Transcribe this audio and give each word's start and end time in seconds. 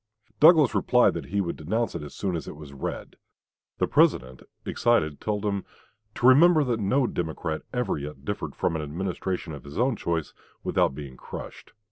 Douglas 0.39 0.73
replied 0.73 1.13
that 1.13 1.27
he 1.27 1.41
would 1.41 1.55
denounce 1.57 1.93
it 1.93 2.01
as 2.01 2.15
soon 2.15 2.35
as 2.35 2.47
it 2.47 2.55
was 2.55 2.73
read. 2.73 3.17
The 3.77 3.85
President, 3.85 4.41
excited, 4.65 5.21
told 5.21 5.45
him 5.45 5.63
"to 6.15 6.25
remember 6.25 6.63
that 6.63 6.79
no 6.79 7.05
Democrat 7.05 7.61
ever 7.71 7.99
yet 7.99 8.25
differed 8.25 8.55
from 8.55 8.75
an 8.75 8.81
administration 8.81 9.53
of 9.53 9.63
his 9.63 9.77
own 9.77 9.95
choice 9.95 10.33
without 10.63 10.95
being 10.95 11.17
crushed. 11.17 11.73